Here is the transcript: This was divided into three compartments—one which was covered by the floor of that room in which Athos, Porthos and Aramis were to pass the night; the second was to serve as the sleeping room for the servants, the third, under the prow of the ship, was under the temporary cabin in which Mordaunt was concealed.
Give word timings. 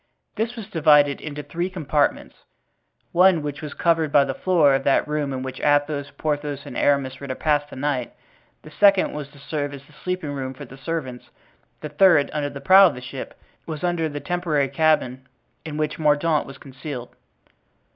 This 0.35 0.55
was 0.55 0.65
divided 0.65 1.21
into 1.21 1.43
three 1.43 1.69
compartments—one 1.69 3.43
which 3.43 3.61
was 3.61 3.75
covered 3.75 4.11
by 4.11 4.25
the 4.25 4.33
floor 4.33 4.73
of 4.73 4.83
that 4.83 5.07
room 5.07 5.31
in 5.31 5.43
which 5.43 5.59
Athos, 5.59 6.11
Porthos 6.17 6.65
and 6.65 6.75
Aramis 6.75 7.19
were 7.19 7.27
to 7.27 7.35
pass 7.35 7.69
the 7.69 7.75
night; 7.75 8.11
the 8.63 8.71
second 8.71 9.13
was 9.13 9.27
to 9.27 9.37
serve 9.37 9.75
as 9.75 9.85
the 9.85 9.93
sleeping 9.93 10.31
room 10.31 10.55
for 10.55 10.65
the 10.65 10.75
servants, 10.75 11.29
the 11.81 11.89
third, 11.89 12.31
under 12.33 12.49
the 12.49 12.59
prow 12.61 12.87
of 12.87 12.95
the 12.95 12.99
ship, 13.01 13.37
was 13.67 13.83
under 13.83 14.09
the 14.09 14.19
temporary 14.19 14.69
cabin 14.69 15.27
in 15.67 15.77
which 15.77 15.99
Mordaunt 15.99 16.47
was 16.47 16.57
concealed. 16.57 17.15